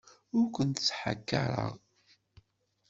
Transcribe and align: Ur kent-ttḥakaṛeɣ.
Ur 0.37 0.45
kent-ttḥakaṛeɣ. 0.55 1.73